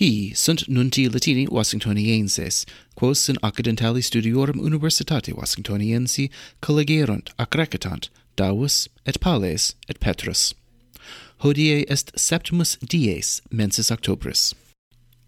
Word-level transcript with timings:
Hi 0.00 0.32
sunt 0.34 0.68
nunti 0.68 1.08
Latini 1.08 1.46
Washingtonienses, 1.48 2.64
quos 2.94 3.28
in 3.28 3.36
accidentali 3.42 4.00
studiorum 4.00 4.60
universitate 4.60 5.32
Washingtoniensi 5.32 6.30
collegerunt, 6.60 7.30
accrecitant 7.36 8.08
Davus 8.36 8.88
et 9.04 9.18
Pales 9.18 9.74
et 9.88 9.98
Petrus. 9.98 10.54
Hodie 11.38 11.84
est 11.88 12.12
septimus 12.16 12.76
dies 12.76 13.42
mensis 13.50 13.90
Octobris. 13.90 14.54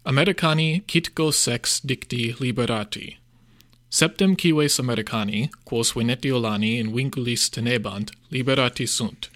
Americani 0.05 0.83
citgo 0.87 1.33
sex 1.33 1.81
dicti 1.81 2.33
liberati. 2.39 3.17
Septem 3.89 4.37
cives 4.37 4.79
Americani, 4.79 5.49
quos 5.65 5.91
venetiolani 5.91 6.79
in 6.79 6.93
vinculis 6.93 7.49
tenebant, 7.49 8.11
liberati 8.29 8.87
sunt 8.87 9.30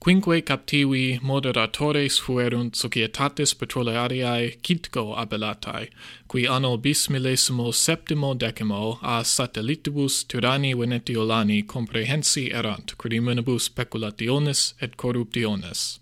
quinque 0.00 0.42
captivi 0.42 1.18
moderatores 1.22 2.20
fuerunt 2.20 2.74
societates 2.74 3.54
petroleariae 3.54 4.56
citgo 4.62 5.14
appellatae, 5.16 5.88
qui 6.28 6.46
anno 6.46 6.76
bis 6.78 7.08
millesimo 7.08 7.72
septimo 7.72 8.34
decimo 8.34 8.98
a 9.02 9.22
satellitibus 9.24 10.24
tyranni 10.26 10.74
venetiolani 10.74 11.62
comprehensi 11.66 12.50
erant 12.52 12.96
criminibus 12.98 13.68
peculationes 13.68 14.74
et 14.80 14.96
corruptiones. 14.96 16.00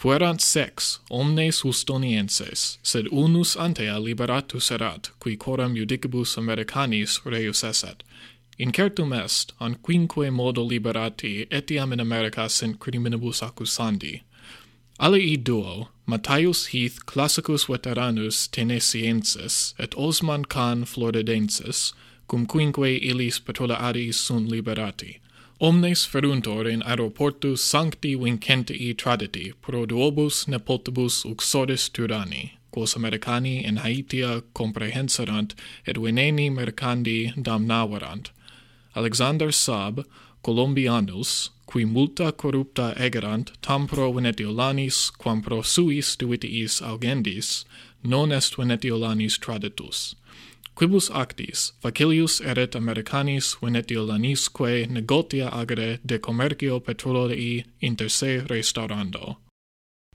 Fuerant 0.00 0.40
sex, 0.40 0.98
omnes 1.10 1.60
hustonienses, 1.60 2.78
sed 2.82 3.06
unus 3.12 3.54
antea 3.56 3.98
liberatus 3.98 4.70
erat, 4.70 5.10
qui 5.18 5.36
coram 5.36 5.74
judicibus 5.76 6.38
Americanis 6.38 7.20
reus 7.26 7.62
esset, 7.62 8.02
Incertum 8.62 9.14
est, 9.14 9.54
on 9.58 9.76
quinque 9.76 10.30
modo 10.30 10.62
liberati 10.62 11.46
etiam 11.50 11.94
in 11.94 12.00
America 12.00 12.46
sint 12.46 12.78
criminibus 12.78 13.40
accusandi. 13.40 14.20
Alii 15.00 15.42
duo, 15.42 15.88
Matthias 16.04 16.66
Heath 16.66 17.06
Classicus 17.06 17.64
Veteranus 17.64 18.48
Tenesiensis 18.48 19.72
et 19.78 19.94
Osman 19.96 20.44
Khan 20.44 20.84
Floridensis, 20.84 21.94
cum 22.28 22.44
quinque 22.44 22.98
illis 23.00 23.40
petularis 23.40 24.16
sunt 24.16 24.50
liberati. 24.50 25.20
Omnes 25.58 26.04
feruntur 26.04 26.70
in 26.70 26.82
aeroportu 26.82 27.56
sancti 27.56 28.14
vincentii 28.14 28.94
traditi, 28.94 29.54
pro 29.62 29.86
duobus 29.86 30.46
nepotibus 30.48 31.24
uxoris 31.24 31.88
tyranni, 31.88 32.58
quos 32.70 32.94
Americani 32.94 33.64
in 33.64 33.78
Haitia 33.78 34.42
comprehenserant 34.52 35.54
et 35.86 35.96
veneni 35.96 36.50
mercandi 36.50 37.32
damnaverant, 37.42 38.30
Alexander 38.94 39.52
Saab, 39.52 40.04
Colombianus, 40.42 41.50
qui 41.66 41.84
multa 41.84 42.32
corrupta 42.32 42.94
egerant 42.96 43.52
tam 43.60 43.86
pro 43.86 44.12
Venetiolanis 44.12 45.10
quam 45.18 45.42
pro 45.42 45.62
suis 45.62 46.16
duitiis 46.16 46.80
augendis, 46.82 47.64
non 48.02 48.32
est 48.32 48.56
Venetiolanis 48.56 49.38
traditus. 49.38 50.14
Quibus 50.74 51.10
actis 51.10 51.72
facilius 51.82 52.40
eret 52.40 52.74
Americanis 52.74 53.56
Venetiolanisque 53.62 54.86
negotia 54.88 55.50
agere 55.52 55.98
de 56.02 56.18
commercio 56.18 56.80
petrolei 56.80 57.64
inter 57.80 58.08
se 58.08 58.40
restaurando. 58.48 59.36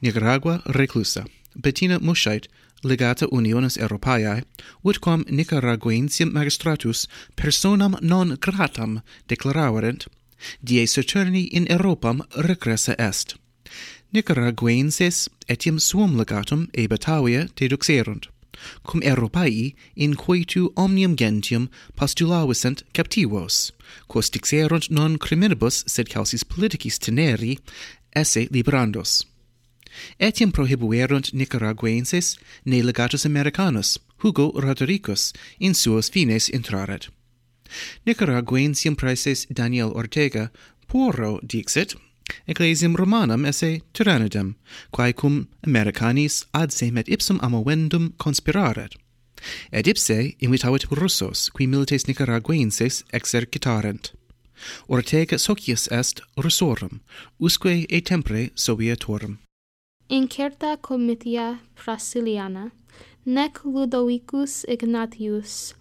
Nicaragua 0.01 0.61
reclusa. 0.65 1.25
Bettina 1.55 1.99
Muscheit, 1.99 2.47
legata 2.85 3.27
uniones 3.31 3.77
Europaeae, 3.77 4.43
utquam 4.83 5.25
Nicaraguensium 5.29 6.31
magistratus 6.31 7.07
personam 7.35 7.97
non 8.01 8.37
gratam 8.39 9.01
declaraverent, 9.27 10.07
die 10.61 10.85
Saturni 10.85 11.47
in 11.51 11.65
Europam 11.67 12.21
regressa 12.35 12.95
est. 12.97 13.35
Nicaraguenses 14.13 15.27
etiam 15.47 15.79
suum 15.79 16.15
legatum 16.15 16.67
ebetavia 16.73 17.49
deduxerunt, 17.55 18.29
cum 18.83 19.01
Europae 19.01 19.73
in 19.95 20.15
quietu 20.15 20.71
omnium 20.75 21.15
gentium 21.15 21.69
postulavissent 21.95 22.83
captivos, 22.93 23.71
quos 24.07 24.29
dixerunt 24.29 24.89
non 24.89 25.17
criminibus 25.17 25.83
sed 25.87 26.09
causis 26.09 26.43
politicis 26.43 26.99
teneri 26.99 27.57
esse 28.15 28.47
liberandos. 28.51 29.25
Etiam 30.19 30.51
prohibuerunt 30.51 31.33
Nicaraguenses 31.33 32.37
ne 32.65 32.81
legatus 32.81 33.25
Americanus, 33.25 33.97
Hugo 34.23 34.51
Rodericus, 34.51 35.33
in 35.59 35.73
suos 35.73 36.09
fines 36.09 36.49
intraret. 36.49 37.09
Nicaraguensium 38.05 38.95
praeses 38.95 39.45
Daniel 39.53 39.91
Ortega 39.95 40.51
puro 40.87 41.39
dixit, 41.43 41.95
ecclesiam 42.47 42.95
Romanam 42.95 43.45
esse 43.45 43.81
tyrannidem, 43.93 44.55
quae 44.91 45.13
cum 45.13 45.47
Americanis 45.65 46.45
ad 46.53 46.71
semet 46.71 47.07
ipsum 47.07 47.39
amovendum 47.39 48.13
conspiraret. 48.17 48.95
Et 49.71 49.87
ipse 49.87 50.35
invitavit 50.41 50.85
Russos, 50.89 51.49
qui 51.49 51.67
milites 51.67 52.07
Nicaraguenses 52.07 53.03
exercitarent. 53.11 54.13
Ortega 54.87 55.37
socius 55.37 55.87
est 55.91 56.21
Russorum, 56.37 57.01
usque 57.39 57.85
e 57.89 58.01
tempore 58.01 58.51
sovietorum. 58.55 59.44
Incerta 60.07 60.77
comitia 60.77 61.61
Brasiliana, 61.75 62.71
nec 63.25 63.63
Ludovicus 63.65 64.63
Ignatius, 64.69 65.73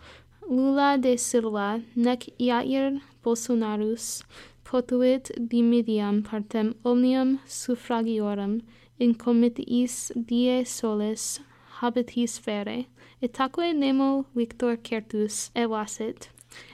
Lula 0.48 0.96
de 0.98 1.18
Silva, 1.18 1.82
nec 1.94 2.30
Jair 2.38 3.02
Bolsonarus, 3.22 4.22
potuit 4.64 5.30
dimidiam 5.38 6.24
partem 6.24 6.74
omnium 6.86 7.38
suffragiorum 7.46 8.62
in 8.98 9.14
comitiis 9.14 10.10
die 10.16 10.64
solis 10.64 11.40
habitis 11.82 12.40
fere, 12.40 12.86
etaque 13.22 13.74
nemo 13.76 14.24
victor 14.34 14.78
certus 14.78 15.50
evasit, 15.54 16.28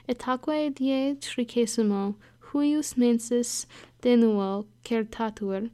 etaque 0.07 0.73
die 0.73 1.15
tricesimo 1.15 2.15
huius 2.53 2.95
mensis 2.95 3.65
de 3.99 4.15
nuo 4.15 4.65
certatur, 4.85 5.69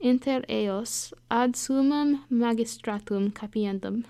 inter 0.00 0.42
eos 0.48 1.12
ad 1.30 1.56
summum 1.56 2.24
magistratum 2.30 3.32
capiendum. 3.32 4.04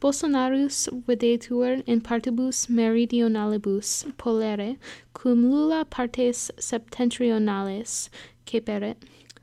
Bolsonarus 0.00 0.88
videtur 1.06 1.82
in 1.86 2.00
partibus 2.00 2.66
meridionalibus 2.66 4.04
polere, 4.16 4.76
cum 5.12 5.50
lula 5.50 5.84
partes 5.84 6.50
septentrionales 6.58 8.08
ceperet, 8.46 8.96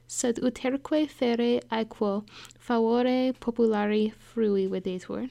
sed 0.08 0.38
uterque 0.38 1.10
fere 1.10 1.60
aequo 1.72 2.26
favore 2.58 3.34
populari 3.40 4.14
frui 4.14 4.68
videtur. 4.68 5.30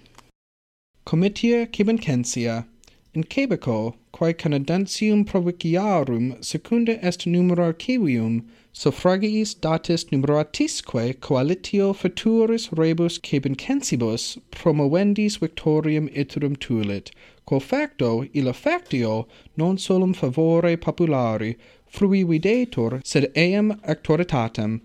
Comitia 1.07 1.67
Cibencensia 1.67 2.67
In 3.15 3.23
Quebeco, 3.23 3.95
quae 4.11 4.33
Canadensium 4.33 5.25
proviciarum 5.25 6.43
secunda 6.43 6.99
est 7.01 7.29
numero 7.29 7.73
civium 7.73 8.45
suffragiis 8.75 9.55
datis 9.55 10.07
numeratisque 10.07 11.21
coalitio 11.21 11.95
futuris 11.95 12.77
rebus 12.77 13.21
quebencensibus 13.21 14.37
promovendis 14.51 15.39
victorium 15.39 16.09
iterum 16.09 16.57
tulit, 16.57 17.13
quo 17.47 17.61
facto 17.61 18.29
illa 18.35 18.53
factio 18.53 19.29
non 19.57 19.79
solum 19.79 20.13
favore 20.13 20.77
populari 20.77 21.55
fruividetur, 21.89 23.01
sed 23.05 23.31
eam 23.37 23.81
auctoritatem, 23.87 24.81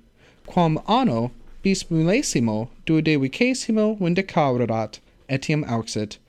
quam 0.46 0.80
anno 0.88 1.32
bis 1.64 1.86
millesimo 1.86 2.70
duodecimo 2.86 3.98
vindicaverat, 3.98 5.00
etiam 5.28 5.64
auxit. 5.64 6.20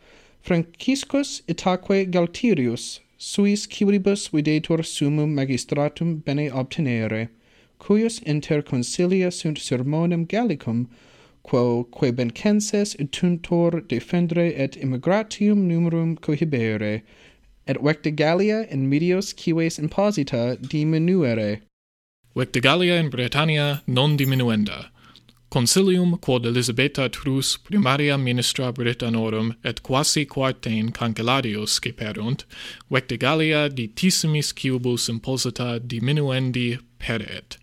Franciscus 0.42 1.42
itaque 1.46 2.10
Galtirius 2.10 3.00
suis 3.18 3.66
quibus 3.66 4.30
videtur 4.30 4.78
sumum 4.82 5.34
magistratum 5.34 6.24
bene 6.24 6.50
obtenere, 6.50 7.28
cuius 7.78 8.22
inter 8.22 8.62
concilia 8.62 9.30
sunt 9.30 9.58
sermonem 9.58 10.26
Gallicum, 10.26 10.88
quo 11.42 11.84
quebencenses 11.92 12.96
utuntur 12.96 13.86
defendere 13.86 14.54
et 14.56 14.76
immigratium 14.76 15.68
numerum 15.68 16.18
cohibere, 16.18 17.02
et 17.66 17.76
vecta 17.76 18.10
Gallia 18.10 18.66
in 18.70 18.88
medios 18.88 19.34
cives 19.34 19.78
imposita 19.78 20.56
diminuere. 20.56 21.60
Vecta 22.34 22.60
Gallia 22.60 22.96
in 22.96 23.10
Britannia 23.10 23.82
non 23.86 24.16
diminuenda, 24.16 24.90
Consilium 25.50 26.16
quod 26.20 26.46
Elisabetta 26.46 27.08
Trus 27.08 27.56
primaria 27.56 28.16
ministra 28.16 28.72
Britannorum 28.72 29.56
et 29.64 29.82
quasi 29.82 30.24
quartain 30.24 30.92
cancellarios 30.92 31.70
sceperunt, 31.70 32.44
vecte 32.88 33.18
Gallia 33.18 33.68
ditissimis 33.68 34.52
cubus 34.52 35.08
imposita 35.08 35.80
diminuendi 35.80 36.78
peret. 37.00 37.58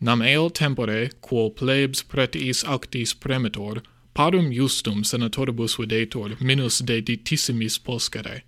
Nam 0.00 0.22
eo 0.22 0.48
tempore, 0.48 1.10
quo 1.20 1.50
plebs 1.50 2.02
pretis 2.02 2.64
actis 2.64 3.14
premitor, 3.14 3.84
parum 4.12 4.50
justum 4.50 5.04
senatoribus 5.04 5.78
videtur 5.78 6.34
minus 6.40 6.80
de 6.80 7.00
ditissimis 7.00 7.78
poscere, 7.78 8.42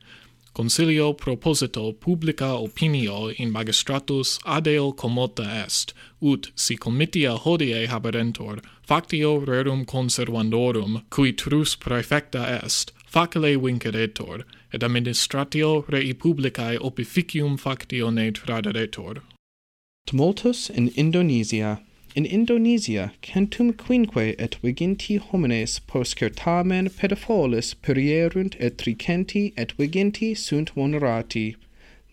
Consilio 0.55 1.15
proposito 1.15 1.95
publica 1.95 2.55
opinio 2.59 3.31
in 3.39 3.51
magistratus 3.51 4.39
adeo 4.45 4.93
commota 4.93 5.45
est, 5.65 5.95
ut 6.21 6.53
si 6.55 6.77
comitia 6.77 7.39
hodie 7.39 7.89
haberentur, 7.89 8.61
factio 8.87 9.43
rerum 9.47 9.87
conservandorum, 9.87 11.05
cui 11.09 11.33
trus 11.33 11.75
praefecta 11.75 12.63
est, 12.63 12.93
facile 13.07 13.57
vinceretur, 13.57 14.45
et 14.75 14.83
administratio 14.83 15.87
rei 15.89 16.13
publicae 16.13 16.77
opificium 16.79 17.57
factione 17.57 18.31
traderetur. 18.33 19.23
Tumultus 20.07 20.69
in 20.69 20.91
Indonesia 20.97 21.81
in 22.15 22.27
Indonesia 22.27 23.13
centum 23.23 23.73
quinque 23.73 24.35
et 24.39 24.59
viginti 24.63 25.19
homines 25.19 25.81
postcertamen 25.81 26.91
pedofolis 26.91 27.75
perierunt 27.75 28.55
et 28.61 28.77
tricenti 28.77 29.53
et 29.57 29.73
viginti 29.79 30.37
sunt 30.37 30.77
monerati 30.77 31.57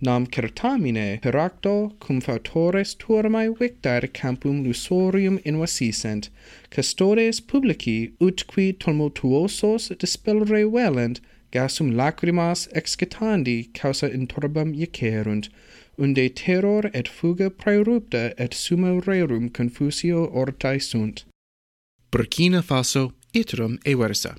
nam 0.01 0.25
certamine 0.25 1.22
per 1.22 1.34
acto 1.34 1.94
cum 2.00 2.22
fautores 2.22 2.96
turmae 2.96 3.50
victar 3.50 4.07
campum 4.13 4.63
lusorium 4.63 5.38
invasisent, 5.44 6.30
castores 6.72 7.42
publici 7.42 8.13
ut 8.22 8.48
qui 8.48 8.72
tumultuosos 8.72 9.90
dispellere 9.98 10.63
velent, 10.72 11.19
gasum 11.51 11.92
lacrimas 11.96 12.69
excitandi 12.74 13.74
causa 13.74 14.10
in 14.10 14.25
torbam 14.25 14.74
iecerunt, 14.74 15.50
unde 16.00 16.30
terror 16.30 16.90
et 16.94 17.07
fuga 17.07 17.50
praerupta 17.50 18.34
et 18.38 18.54
summa 18.54 19.00
rerum 19.06 19.50
confusio 19.50 20.30
ortae 20.34 20.80
sunt. 20.80 21.25
Burkina 22.12 22.62
Faso 22.62 23.13
iterum 23.34 23.78
eversa. 23.86 24.36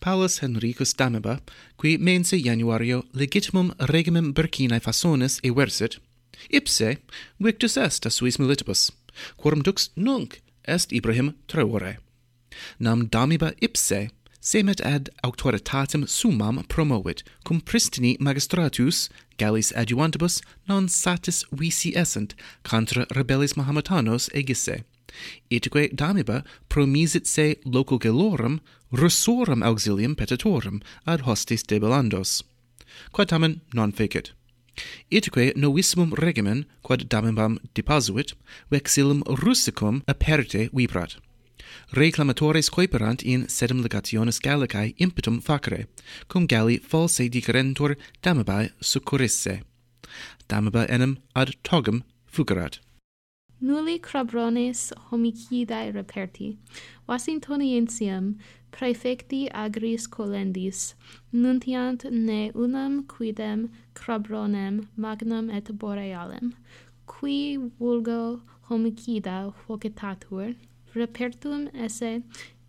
Paulus 0.00 0.42
Henricus 0.42 0.94
Damiba, 0.94 1.40
qui 1.80 1.96
mense 1.98 2.36
Januario 2.42 3.04
legitimum 3.12 3.72
regimen 3.78 4.32
Burkinae 4.32 4.80
Fasonis 4.80 5.40
eversit, 5.42 5.98
ipse 6.50 6.98
victus 7.38 7.76
est 7.76 8.06
a 8.06 8.10
suis 8.10 8.38
militibus, 8.38 8.90
quorum 9.36 9.62
dux 9.62 9.90
nunc 9.96 10.40
est 10.64 10.92
Ibrahim 10.92 11.34
Traore. 11.46 11.98
Nam 12.78 13.08
Damiba 13.08 13.52
ipse 13.60 14.10
semet 14.46 14.80
ad 14.80 15.08
auctoritatem 15.24 16.06
summam 16.06 16.62
promovit, 16.68 17.24
cum 17.42 17.60
pristini 17.60 18.16
magistratus, 18.20 19.08
gallis 19.38 19.72
adjuvantibus, 19.72 20.40
non 20.68 20.88
satis 20.88 21.44
visi 21.50 21.92
essent, 21.96 22.34
contra 22.62 23.06
rebellis 23.06 23.56
Mahometanos 23.56 24.28
egisse. 24.32 24.84
Itque 25.50 25.88
damiba 25.92 26.44
promisit 26.68 27.26
se 27.26 27.56
local 27.64 27.98
gelorum, 27.98 28.60
resorum 28.92 29.62
auxilium 29.62 30.14
petitorum 30.14 30.80
ad 31.06 31.22
hostis 31.22 31.64
debelandos. 31.64 32.44
Quod 33.10 33.28
tamen 33.28 33.60
non 33.74 33.90
fecit. 33.90 34.30
Itque 35.10 35.54
novissimum 35.56 36.12
regimen, 36.12 36.66
quod 36.82 37.08
damibam 37.08 37.58
depasuit, 37.74 38.34
vexillum 38.70 39.24
russicum 39.42 40.04
aperte 40.06 40.70
vibrat 40.70 41.16
reclamatores 41.92 42.70
coeperant 42.70 43.22
in 43.22 43.46
sedem 43.48 43.82
legationes 43.82 44.40
Gallicae 44.40 44.94
impetum 44.98 45.40
facere, 45.40 45.86
cum 46.28 46.46
Galli 46.46 46.78
false 46.78 47.28
dicerentur 47.28 47.96
damabae 48.22 48.70
succurrisse. 48.80 49.62
Damaba 50.48 50.86
enim 50.88 51.18
ad 51.34 51.54
togum 51.62 52.02
fugerat. 52.30 52.78
Nulli 53.62 53.98
crabrones 53.98 54.92
homicidae 55.10 55.90
reperti, 55.92 56.58
Washingtoniensium 57.08 58.36
praefecti 58.70 59.48
agris 59.50 60.06
colendis, 60.06 60.94
nuntiant 61.32 62.04
ne 62.10 62.50
unam 62.52 63.06
quidem 63.06 63.70
crabronem 63.94 64.88
magnum 64.96 65.48
et 65.50 65.64
borealem, 65.78 66.52
qui 67.06 67.56
vulgo 67.80 68.42
homicida 68.68 69.54
vocetatur, 69.66 70.54
repertum 70.96 71.68
esse 71.74 72.22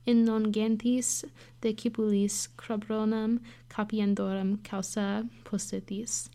in 0.05 0.23
non 0.23 0.51
gentis 0.51 1.25
decipulis 1.61 2.49
crabronam 2.57 3.39
capiendorum 3.69 4.61
causa 4.63 5.27
postetis. 5.43 6.29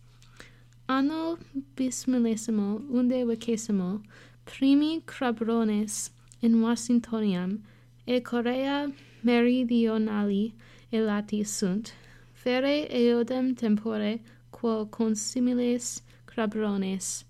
Anno 0.89 1.39
bismillesimo 1.77 2.83
unde 2.91 3.25
vicesimo 3.25 4.03
primi 4.45 5.03
crabrones 5.07 6.11
in 6.41 6.61
Washingtoniam 6.61 7.63
e 8.07 8.21
Corea 8.21 8.93
meridionali 9.23 10.53
elati 10.93 11.45
sunt, 11.45 11.95
fere 12.35 12.89
eodem 12.91 13.57
tempore 13.57 14.21
quo 14.51 14.87
consimiles 14.87 16.03
crabrones 16.27 17.25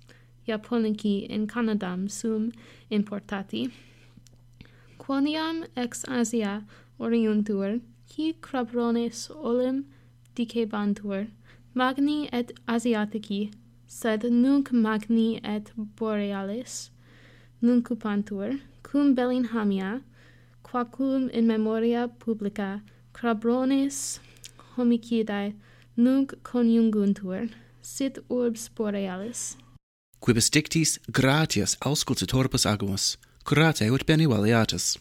Japonici 0.47 1.29
in 1.29 1.47
Canadam 1.47 2.11
sum 2.11 2.51
importati 2.91 3.71
quoniam 5.03 5.65
ex 5.77 6.05
Asia 6.09 6.63
oriuntur, 7.01 7.81
qui 8.09 8.35
crabrones 8.41 9.31
olim 9.35 9.85
dicebantur, 10.37 11.27
magni 11.75 12.29
et 12.33 12.53
Asiatici, 12.69 13.51
sed 13.87 14.23
nunc 14.31 14.71
magni 14.73 15.41
et 15.43 15.73
borealis 15.77 16.91
nunc 17.63 17.89
cupantur, 17.89 18.61
cum 18.83 19.15
Bellinhamia, 19.15 20.03
quacum 20.65 21.31
in 21.31 21.47
memoria 21.47 22.09
publica 22.09 22.83
crabrones 23.15 24.19
homicidae 24.77 25.55
nunc 25.97 26.35
coniunguntur, 26.43 27.51
sit 27.81 28.19
urbs 28.29 28.69
borealis. 28.69 29.57
Quibus 30.21 30.51
dictis 30.51 30.99
gratias 31.11 31.77
auscultatoribus 31.81 32.67
agumus, 32.67 33.17
curate 33.45 33.91
ut 33.91 34.07
bene 34.07 34.27
valiatus. 34.27 34.99